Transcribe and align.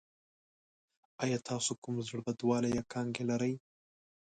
ایا 1.23 1.37
تاسو 1.49 1.71
کوم 1.83 1.95
زړه 2.07 2.21
بدوالی 2.27 2.69
یا 2.77 2.83
کانګې 2.93 3.23
لرئ؟ 3.31 3.53